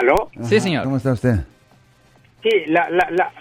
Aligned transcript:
¿Aló? 0.00 0.30
Sí, 0.42 0.60
señor. 0.60 0.84
¿Cómo 0.84 0.96
está 0.96 1.12
usted? 1.12 1.40
Sí, 2.42 2.48
la, 2.66 2.88
la, 2.88 3.10
la, 3.10 3.32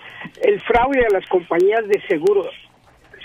el 0.41 0.59
fraude 0.61 1.05
a 1.05 1.13
las 1.13 1.25
compañías 1.29 1.87
de 1.87 2.01
seguros, 2.07 2.47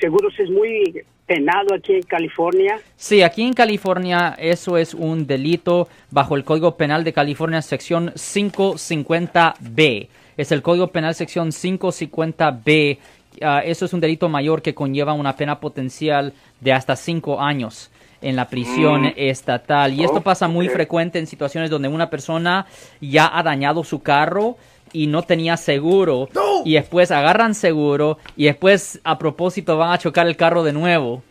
seguros 0.01 0.33
es 0.39 0.49
muy 0.51 1.03
penado 1.27 1.75
aquí 1.75 1.95
en 1.95 2.03
California. 2.03 2.79
Sí, 2.97 3.23
aquí 3.23 3.43
en 3.43 3.55
California 3.55 4.37
eso 4.39 4.77
es 4.79 4.95
un 4.95 5.27
delito 5.27 5.89
bajo 6.11 6.37
el 6.37 6.45
Código 6.45 6.77
Penal 6.77 7.03
de 7.03 7.13
California, 7.13 7.61
sección 7.61 8.13
550B. 8.13 10.09
Es 10.37 10.53
el 10.53 10.63
Código 10.63 10.87
Penal 10.89 11.17
sección 11.17 11.49
550B. 11.49 12.99
Ah, 13.43 13.63
eso 13.65 13.85
es 13.85 13.93
un 13.93 13.99
delito 13.99 14.29
mayor 14.29 14.63
que 14.63 14.75
conlleva 14.75 15.13
una 15.13 15.35
pena 15.35 15.59
potencial 15.59 16.33
de 16.61 16.73
hasta 16.73 16.95
cinco 16.95 17.41
años 17.41 17.91
en 18.25 18.37
la 18.37 18.49
prisión 18.49 19.13
estatal. 19.17 19.93
Y 19.93 20.03
esto 20.03 20.23
pasa 20.23 20.49
muy 20.49 20.69
frecuente 20.69 21.19
en 21.19 21.27
situaciones 21.27 21.71
donde 21.71 21.89
una 21.89 22.11
persona 22.11 22.67
ya 23.01 23.31
ha 23.33 23.43
dañado 23.43 23.85
su 23.85 24.03
carro 24.03 24.57
y 24.93 25.07
no 25.07 25.23
tenía 25.23 25.57
seguro 25.57 26.29
y 26.65 26.75
después 26.75 27.11
agarran 27.11 27.55
seguro 27.55 28.19
y 28.37 28.45
después 28.45 29.01
a 29.05 29.19
propósito 29.19 29.77
van 29.77 29.93
a 29.93 29.99
chocar 29.99 30.27
el 30.27 30.37
carro 30.37 30.65
de 30.65 30.73
nuevo 30.73 31.23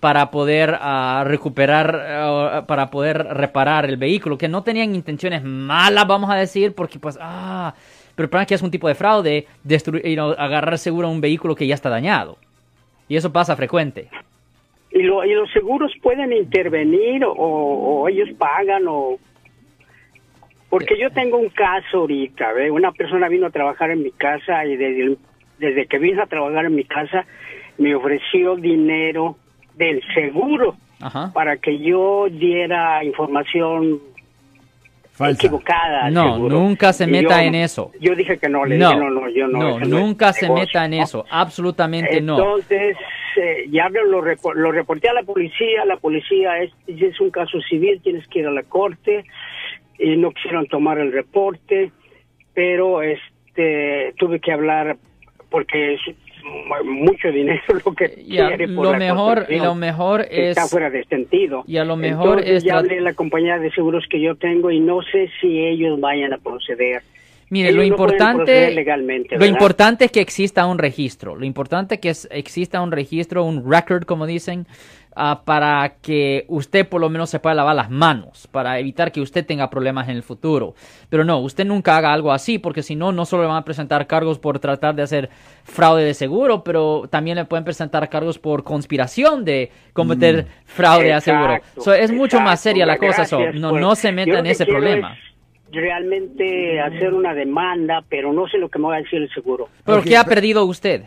para 0.00 0.32
poder 0.32 0.76
ah, 0.80 1.22
recuperar, 1.24 1.94
ah, 1.94 2.64
para 2.66 2.90
poder 2.90 3.22
reparar 3.22 3.86
el 3.86 3.96
vehículo, 3.96 4.36
que 4.36 4.48
no 4.48 4.64
tenían 4.64 4.96
intenciones 4.96 5.44
malas, 5.44 6.06
vamos 6.08 6.28
a 6.28 6.34
decir, 6.34 6.74
porque 6.74 6.98
pues, 6.98 7.16
ah, 7.20 7.72
pero 8.16 8.28
es 8.40 8.46
que 8.48 8.54
es 8.54 8.62
un 8.62 8.70
tipo 8.72 8.88
de 8.88 8.96
fraude, 8.96 9.46
destruir, 9.62 10.04
you 10.04 10.14
know, 10.14 10.34
agarrar 10.36 10.76
seguro 10.76 11.06
a 11.06 11.10
un 11.10 11.20
vehículo 11.20 11.54
que 11.54 11.68
ya 11.68 11.76
está 11.76 11.88
dañado. 11.88 12.36
Y 13.08 13.16
eso 13.16 13.32
pasa 13.32 13.54
frecuente. 13.54 14.10
¿Y, 14.94 15.02
lo, 15.02 15.24
y 15.24 15.32
los 15.32 15.50
seguros 15.52 15.92
pueden 16.02 16.32
intervenir 16.32 17.24
o, 17.24 17.32
o 17.34 18.08
ellos 18.08 18.28
pagan 18.38 18.84
o...? 18.88 19.16
Porque 20.68 20.98
yo 20.98 21.10
tengo 21.10 21.36
un 21.36 21.50
caso 21.50 21.98
ahorita, 21.98 22.52
¿ve? 22.52 22.70
Una 22.70 22.92
persona 22.92 23.28
vino 23.28 23.46
a 23.46 23.50
trabajar 23.50 23.90
en 23.90 24.02
mi 24.02 24.10
casa 24.10 24.64
y 24.64 24.76
desde, 24.76 25.02
el- 25.02 25.18
desde 25.58 25.86
que 25.86 25.98
vino 25.98 26.22
a 26.22 26.26
trabajar 26.26 26.64
en 26.66 26.74
mi 26.74 26.84
casa 26.84 27.24
me 27.78 27.94
ofreció 27.94 28.56
dinero 28.56 29.36
del 29.74 30.02
seguro 30.14 30.76
Ajá. 31.00 31.30
para 31.34 31.56
que 31.58 31.78
yo 31.78 32.26
diera 32.30 33.04
información 33.04 33.98
Falsa. 35.12 35.46
equivocada. 35.46 36.10
No, 36.10 36.34
seguro. 36.36 36.58
nunca 36.58 36.92
se 36.94 37.06
meta 37.06 37.42
yo- 37.42 37.48
en 37.48 37.54
eso. 37.54 37.90
Yo 38.00 38.14
dije 38.14 38.38
que 38.38 38.48
no, 38.48 38.64
le 38.64 38.78
No, 38.78 38.88
dije 38.88 39.00
no, 39.00 39.10
no, 39.10 39.28
yo 39.28 39.46
no. 39.48 39.78
no, 39.78 39.84
nunca 39.86 40.32
se 40.32 40.46
negocio, 40.46 40.64
meta 40.66 40.84
en 40.86 40.90
¿no? 40.92 41.02
eso, 41.02 41.24
absolutamente 41.30 42.20
no. 42.22 42.38
Entonces, 42.38 42.96
eh, 43.36 43.64
ya 43.70 43.88
lo, 43.88 44.04
lo, 44.04 44.22
repo- 44.22 44.54
lo 44.54 44.72
reporté 44.72 45.08
a 45.08 45.14
la 45.14 45.22
policía, 45.22 45.84
la 45.84 45.96
policía 45.96 46.58
es, 46.62 46.72
es 46.86 47.20
un 47.20 47.30
caso 47.30 47.60
civil, 47.62 48.00
tienes 48.02 48.26
que 48.28 48.40
ir 48.40 48.46
a 48.46 48.50
la 48.50 48.62
corte, 48.62 49.24
y 49.98 50.16
no 50.16 50.32
quisieron 50.32 50.66
tomar 50.66 50.98
el 50.98 51.12
reporte, 51.12 51.90
pero 52.54 53.02
este 53.02 54.14
tuve 54.18 54.40
que 54.40 54.52
hablar 54.52 54.96
porque 55.50 55.94
es 55.94 56.00
mu- 56.44 56.84
mucho 57.04 57.30
dinero 57.30 57.62
lo 57.84 57.92
que 57.94 58.10
quiere 58.14 58.68
por 58.68 58.86
lo 58.86 58.92
la 58.92 58.98
mejor, 58.98 59.46
lo 59.50 59.74
mejor 59.74 60.22
es 60.22 60.48
está 60.56 60.66
fuera 60.68 60.90
de 60.90 61.04
sentido. 61.04 61.62
y 61.66 61.76
a 61.76 61.84
lo 61.84 61.96
mejor 61.96 62.38
Entonces, 62.38 62.56
es 62.58 62.64
ya 62.64 62.78
hablé 62.78 63.00
la 63.00 63.14
compañía 63.14 63.58
de 63.58 63.70
seguros 63.70 64.04
que 64.08 64.20
yo 64.20 64.34
tengo 64.36 64.70
y 64.70 64.80
no 64.80 65.02
sé 65.02 65.30
si 65.40 65.58
ellos 65.60 66.00
vayan 66.00 66.32
a 66.32 66.38
proceder. 66.38 67.02
Mire, 67.52 67.68
Ellos 67.68 67.80
lo 67.80 67.84
importante, 67.84 68.70
legalmente, 68.70 69.36
lo 69.36 69.44
importante 69.44 70.06
es 70.06 70.10
que 70.10 70.22
exista 70.22 70.64
un 70.64 70.78
registro. 70.78 71.36
Lo 71.36 71.44
importante 71.44 71.96
es 71.96 72.00
que 72.00 72.08
es- 72.08 72.26
exista 72.30 72.80
un 72.80 72.90
registro, 72.92 73.44
un 73.44 73.70
record, 73.70 74.04
como 74.04 74.24
dicen, 74.26 74.66
ah, 75.14 75.42
para 75.44 75.96
que 76.00 76.46
usted 76.48 76.88
por 76.88 77.02
lo 77.02 77.10
menos 77.10 77.28
se 77.28 77.40
pueda 77.40 77.54
lavar 77.54 77.76
las 77.76 77.90
manos, 77.90 78.48
para 78.50 78.78
evitar 78.78 79.12
que 79.12 79.20
usted 79.20 79.44
tenga 79.44 79.68
problemas 79.68 80.08
en 80.08 80.16
el 80.16 80.22
futuro. 80.22 80.74
Pero 81.10 81.24
no, 81.24 81.40
usted 81.40 81.66
nunca 81.66 81.98
haga 81.98 82.14
algo 82.14 82.32
así, 82.32 82.58
porque 82.58 82.82
si 82.82 82.96
no, 82.96 83.12
no 83.12 83.26
solo 83.26 83.42
le 83.42 83.48
van 83.48 83.58
a 83.58 83.64
presentar 83.66 84.06
cargos 84.06 84.38
por 84.38 84.58
tratar 84.58 84.94
de 84.94 85.02
hacer 85.02 85.28
fraude 85.64 86.04
de 86.04 86.14
seguro, 86.14 86.64
pero 86.64 87.02
también 87.10 87.36
le 87.36 87.44
pueden 87.44 87.64
presentar 87.64 88.08
cargos 88.08 88.38
por 88.38 88.64
conspiración 88.64 89.44
de 89.44 89.70
cometer 89.92 90.46
fraude 90.64 91.12
a 91.12 91.20
seguro. 91.20 91.56
Exacto, 91.56 91.80
So, 91.82 91.92
es 91.92 92.10
mucho 92.10 92.38
más 92.40 92.60
exacto. 92.60 92.62
seria 92.70 92.86
la 92.86 92.96
cosa. 92.96 93.26
so, 93.26 93.52
no, 93.52 93.72
no 93.78 93.94
se 93.94 94.10
meta 94.10 94.38
en 94.38 94.46
ese 94.46 94.64
problema. 94.64 95.12
es 95.12 95.31
realmente 95.72 96.80
hacer 96.80 97.12
una 97.14 97.34
demanda, 97.34 98.04
pero 98.08 98.32
no 98.32 98.46
sé 98.48 98.58
lo 98.58 98.68
que 98.68 98.78
me 98.78 98.88
va 98.88 98.96
a 98.96 99.00
decir 99.02 99.22
el 99.22 99.30
seguro. 99.32 99.68
¿Pero 99.84 99.98
Ok, 99.98 100.04
qué 100.04 100.16
ha 100.16 100.24
pe- 100.24 100.30
perdido 100.34 100.64
usted? 100.64 101.04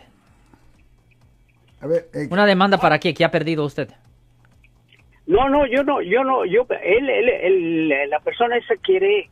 A 1.80 1.86
ver, 1.86 2.06
eh, 2.14 2.26
¿Una 2.30 2.46
demanda 2.46 2.78
para 2.78 2.98
qué? 2.98 3.14
¿Qué 3.14 3.24
ha 3.24 3.30
perdido 3.30 3.64
usted? 3.64 3.88
No, 5.26 5.48
no, 5.48 5.66
yo 5.66 5.82
no, 5.82 6.00
yo 6.02 6.22
no, 6.24 6.44
yo, 6.44 6.66
él, 6.82 7.08
él, 7.10 7.28
él- 7.28 8.10
la 8.10 8.20
persona 8.20 8.56
esa 8.56 8.76
quiere, 8.76 9.28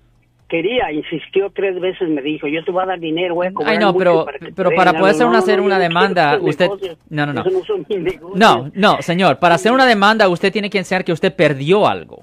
quería, 0.49 0.91
insistió 0.93 1.51
tres 1.51 1.81
veces, 1.81 2.09
me 2.09 2.21
dijo, 2.21 2.49
yo 2.49 2.65
te 2.65 2.71
voy 2.73 2.83
a 2.83 2.87
dar 2.87 2.99
dinero, 3.01 3.35
cobrar 3.37 3.53
Ay, 3.65 3.79
no, 3.79 3.95
pero, 3.97 4.25
para 4.25 4.39
que 4.39 4.47
te 4.47 4.53
pero 4.53 4.71
den 4.71 4.77
para 4.77 4.91
algo". 4.91 5.01
poder 5.03 5.15
hacer 5.15 5.25
No, 5.25 5.31
una, 5.31 5.39
no, 5.39 5.43
hacer 5.45 5.61
una 5.61 5.75
no 5.77 5.81
demanda, 5.83 6.39
usted... 6.41 6.65
negocios. 6.67 6.99
No, 7.09 7.27
no, 7.27 7.33
no. 7.33 7.45
No, 8.35 8.71
no, 8.75 9.03
señor. 9.03 9.39
Para 9.39 9.55
hacer 9.55 9.73
una 9.73 9.87
demanda, 9.87 10.29
usted 10.29 10.53
tiene 10.53 10.69
que 10.69 10.79
enseñar 10.79 11.05
que 11.05 11.13
usted 11.13 11.35
perdió 11.35 11.87
algo. 11.87 12.23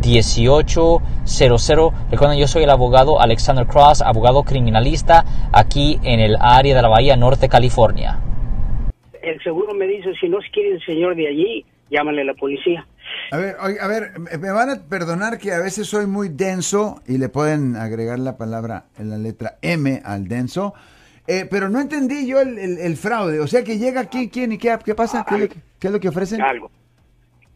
1-800-530-1800. 0.00 1.92
Recuerden, 2.10 2.38
yo 2.38 2.46
soy 2.46 2.64
el 2.64 2.70
abogado 2.70 3.20
Alexander 3.20 3.66
Cross, 3.66 4.02
abogado 4.02 4.42
criminalista 4.42 5.24
aquí 5.52 5.98
en 6.02 6.20
el 6.20 6.36
área 6.40 6.74
de 6.76 6.82
la 6.82 6.88
Bahía 6.88 7.16
Norte, 7.16 7.48
California. 7.48 8.18
El 9.22 9.40
seguro 9.42 9.74
me 9.74 9.86
dice, 9.86 10.12
si 10.20 10.28
no 10.28 10.38
quiere 10.52 10.74
el 10.76 10.84
señor 10.84 11.14
de 11.14 11.28
allí, 11.28 11.64
llámale 11.90 12.22
a 12.22 12.24
la 12.24 12.34
policía. 12.34 12.86
a 13.32 13.36
ver, 13.36 13.56
oye, 13.62 13.76
a 13.80 13.86
ver, 13.86 14.12
me- 14.18 14.50
van 14.50 14.70
a 14.70 14.76
perdonar 14.88 15.38
que 15.38 15.52
a 15.52 15.58
veces 15.58 15.86
soy 15.86 16.06
muy 16.06 16.28
denso 16.30 17.00
y 17.06 17.18
le 17.18 17.28
pueden 17.28 17.76
agregar 17.76 18.18
la 18.18 18.36
palabra 18.36 18.84
en 18.98 19.10
la 19.10 19.18
letra 19.18 19.56
M 19.62 20.00
al 20.04 20.26
denso. 20.28 20.74
eh, 21.26 21.46
pero 21.48 21.68
no 21.68 21.80
entendí 21.80 22.26
yo 22.26 22.40
el, 22.40 22.58
el- 22.58 22.78
el 22.78 22.96
fraude. 22.96 23.38
O 23.40 23.46
sea 23.46 23.62
que 23.62 23.78
llega 23.78 24.00
aquí, 24.00 24.28
¿quién 24.30 24.50
y 24.52 24.58
qué, 24.58 24.76
qué 24.84 24.94
pasa? 24.96 25.24
¿Qué 25.28 25.34
es, 25.36 25.40
lo 25.42 25.48
que, 25.48 25.56
qué 25.78 25.86
es 25.86 25.92
lo 25.92 26.00
que 26.00 26.08
ofrecen? 26.08 26.40
Algo. 26.42 26.70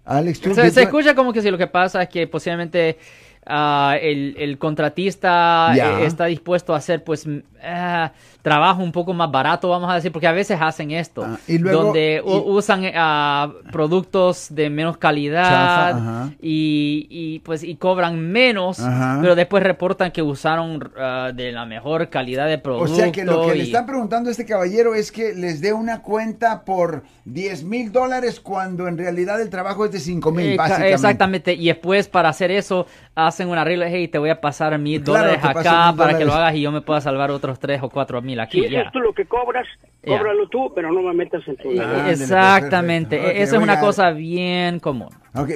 Alex, 0.05 0.41
tú. 0.41 0.55
Se, 0.55 0.63
¿qué- 0.63 0.71
se 0.71 0.83
escucha 0.83 1.15
como 1.15 1.33
que 1.33 1.41
si 1.43 1.51
lo 1.51 1.59
que 1.59 1.67
pasa 1.67 2.03
es 2.03 2.09
que 2.09 2.27
posiblemente 2.27 2.99
ah, 3.47 3.97
el, 4.01 4.35
el 4.39 4.59
contratista 4.59 5.73
eh, 5.77 6.07
está 6.07 6.27
dispuesto 6.27 6.75
a 6.75 6.79
hacer 6.79 7.03
pues 7.05 7.27
ah, 7.63 8.13
trabajo 8.43 8.83
un 8.83 8.93
poco 8.93 9.15
más 9.15 9.31
barato, 9.31 9.69
vamos 9.71 9.91
a 9.91 9.95
decir, 9.95 10.13
porque 10.13 10.27
a 10.27 10.33
veces 10.33 10.59
hacen 10.61 10.91
esto, 10.91 11.25
Ah, 11.27 11.39
y 11.49 11.59
luego- 11.59 11.85
donde 11.85 12.21
u- 12.25 12.31
y- 12.37 12.51
usan 12.57 12.83
ah, 12.95 13.51
productos 13.73 14.49
de 14.55 14.69
menos 14.71 14.99
calidad 14.99 15.93
Chafa, 15.93 16.31
y, 16.43 17.07
y, 17.11 17.39
pues 17.41 17.63
y 17.63 17.77
cobran 17.77 18.19
menos, 18.21 18.79
pero 19.21 19.35
después 19.35 19.63
reportan 19.63 20.11
que 20.13 20.23
usaron 20.23 20.79
de 21.35 21.53
la 21.53 21.65
mejor 21.67 22.09
calidad 22.11 22.47
de 22.47 22.57
O 22.57 22.63
producto. 22.63 22.95
sea 22.97 23.13
que 23.13 23.25
lo 23.25 23.47
que 23.47 23.55
le 23.55 23.63
están 23.65 23.87
preguntando 23.87 24.29
a 24.29 24.33
este 24.33 24.45
caballero 24.45 24.95
es 24.95 25.11
que 25.11 25.33
les 25.35 25.61
dé 25.61 25.73
una 25.73 26.03
cuenta 26.03 26.65
por 26.65 27.03
10 27.25 27.65
mil 27.65 27.91
dólares 27.93 28.41
cuando 28.41 28.87
en 28.89 28.99
realidad 28.99 29.41
el 29.41 29.49
trabajo 29.51 29.85
es 29.87 29.93
de 29.93 30.01
5 30.01 30.31
mil, 30.33 30.47
Eh. 30.53 30.59
Exactamente, 30.93 31.55
y 31.55 31.67
después 31.69 32.09
para 32.09 32.29
hacer 32.29 32.51
eso 32.51 32.87
hacen 33.15 33.49
un 33.49 33.59
arreglo, 33.59 33.85
hey, 33.87 34.09
te 34.09 34.19
voy 34.19 34.31
a 34.31 34.41
pasar 34.41 34.79
mil 34.79 35.03
Claro, 35.03 35.27
dólares 35.27 35.45
acá 35.45 35.95
para 35.97 36.19
que 36.19 36.25
lo 36.25 36.35
hagas 36.35 36.55
y 36.55 36.63
yo 36.63 36.73
me 36.73 36.81
pueda 36.81 37.01
salvar 37.01 37.31
otros 37.31 37.59
tres 37.59 37.83
o 37.83 37.89
cuatro 37.89 38.21
mil 38.23 38.41
aquí. 38.41 38.69
Si 38.69 38.75
es 38.75 38.91
tú 38.93 39.01
lo 39.01 39.13
que 39.13 39.27
cobras, 39.27 39.67
cóbralo 40.07 40.49
tú, 40.49 40.73
pero 40.75 40.93
no 40.93 41.03
me 41.03 41.15
metas 41.15 41.47
en 41.47 41.57
tu. 41.57 41.71
Ándale, 41.71 42.11
Exactamente, 42.11 43.17
perfecto. 43.17 43.39
Ok, 43.39 43.43
esa 43.43 43.57
es 43.57 43.63
una 43.63 43.81
cosa 43.81 44.11
bien 44.11 44.81
común. 44.81 45.11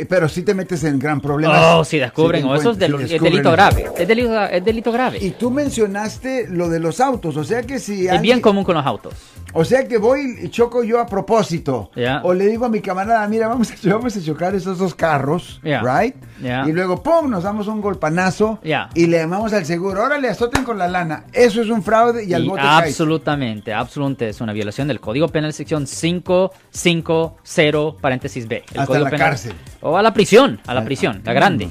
Pero 0.08 0.28
si 0.28 0.42
te 0.42 0.54
metes 0.54 0.82
en 0.82 0.98
gran 0.98 1.20
problema. 1.20 1.76
Oh, 1.76 1.84
si 1.84 1.98
descubren, 1.98 2.42
te 2.42 2.48
o 2.48 2.54
eso 2.56 2.72
es, 2.72 2.78
del- 2.78 3.08
si 3.08 3.16
delito 3.18 3.52
grave, 3.52 3.86
es 3.96 4.08
delito, 4.08 4.44
es 4.46 4.64
delito 4.64 4.90
grave. 4.90 5.18
Y 5.20 5.30
tú 5.30 5.52
mencionaste 5.52 6.48
lo 6.48 6.68
de 6.68 6.80
los 6.80 6.98
autos, 7.00 7.36
o 7.36 7.44
sea 7.44 7.62
que 7.62 7.78
si 7.78 8.06
es 8.06 8.10
alguien- 8.10 8.22
bien 8.22 8.40
común 8.40 8.64
con 8.64 8.74
los 8.74 8.84
autos. 8.84 9.14
O 9.54 9.64
sea 9.64 9.86
que 9.88 9.96
voy 9.96 10.36
y 10.42 10.48
choco 10.50 10.82
yo 10.84 11.00
a 11.00 11.06
propósito. 11.06 11.90
O 12.24 12.34
le 12.34 12.46
digo 12.46 12.66
a 12.66 12.68
mi 12.68 12.80
camarada, 12.80 13.26
mira, 13.28 13.46
vamos 13.48 13.70
a, 13.70 13.74
vamos 13.88 14.16
a 14.16 14.20
chocar 14.22 14.54
esos 14.56 14.78
dos 14.78 14.94
carros, 14.96 15.60
right? 15.62 16.14
Y 16.40 16.72
luego, 16.72 17.00
pum, 17.02 17.30
nos 17.30 17.44
damos 17.44 17.68
un 17.68 17.80
golpanazo 17.80 18.58
y 18.94 19.06
le 19.06 19.18
llamamos 19.18 19.52
al 19.52 19.64
seguro. 19.64 20.02
Órale, 20.02 20.28
azoten 20.28 20.64
con 20.64 20.76
la 20.76 20.88
lana. 20.88 21.24
Eso 21.32 21.62
es 21.62 21.68
un 21.70 21.82
fraude 21.84 22.24
y 22.24 22.34
al 22.34 22.44
Y 22.44 22.48
bote 22.48 22.62
caes. 22.62 22.88
absolutamente, 22.90 23.72
absolutamente 23.72 24.28
es 24.30 24.40
una 24.40 24.52
violación 24.52 24.88
del 24.88 24.98
Código 25.00 25.28
Penal 25.28 25.52
sección 25.52 25.86
550 25.86 27.96
paréntesis 28.00 28.48
B. 28.48 28.56
El 28.56 28.64
Hasta 28.80 28.86
Código 28.86 29.04
la 29.04 29.10
Penal 29.10 29.28
cárcel. 29.28 29.52
O 29.80 29.96
a 29.96 30.02
la 30.02 30.12
prisión, 30.12 30.60
a 30.66 30.74
la 30.74 30.84
prisión, 30.84 31.22
la 31.24 31.32
grande. 31.32 31.70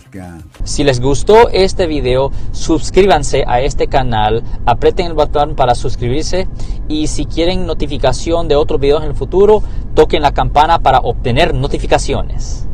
Si 0.64 0.84
les 0.84 1.00
gustó 1.00 1.50
este 1.50 1.88
video, 1.88 2.32
suscríbanse 2.52 3.44
a 3.48 3.62
este 3.62 3.88
canal, 3.88 4.44
aprieten 4.66 5.08
el 5.08 5.14
botón 5.14 5.56
para 5.56 5.76
suscribirse 5.76 6.48
y 6.88 7.08
si 7.08 7.26
quieren 7.26 7.66
notificación 7.66 8.48
de 8.48 8.56
otros 8.56 8.80
videos 8.80 9.04
en 9.04 9.10
el 9.10 9.16
futuro, 9.16 9.62
toquen 9.94 10.22
la 10.22 10.34
campana 10.34 10.80
para 10.80 11.00
obtener 11.00 11.54
notificaciones. 11.54 12.68